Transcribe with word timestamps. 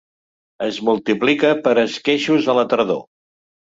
Es 0.67 0.79
multiplica 0.87 1.51
per 1.67 1.75
esqueixos 1.83 2.49
a 2.55 2.57
la 2.61 2.65
tardor. 2.73 3.05